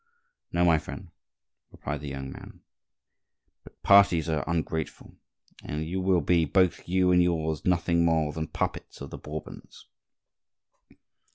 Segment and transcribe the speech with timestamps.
[0.51, 1.09] "No, my friend,"
[1.71, 2.61] replied the young man,
[3.63, 5.13] "but parties are ungrateful;
[5.63, 9.85] and you will be, both you and yours, nothing more than puppets of the Bourbons."